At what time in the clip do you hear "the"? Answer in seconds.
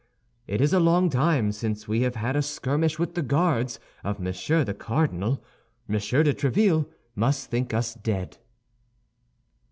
3.13-3.21, 4.63-4.73